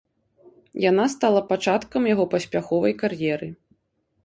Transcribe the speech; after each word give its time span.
Яна 0.89 1.05
стала 1.15 1.41
пачаткам 1.51 2.09
яго 2.13 2.25
паспяховай 2.33 2.97
кар'еры. 3.05 3.53